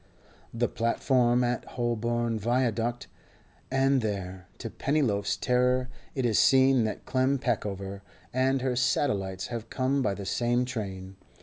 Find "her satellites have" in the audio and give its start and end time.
8.63-9.69